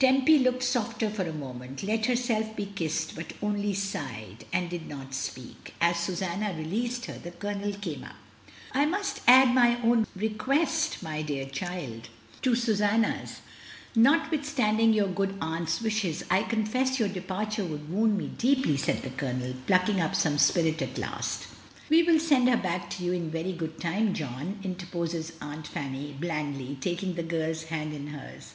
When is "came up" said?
7.74-8.16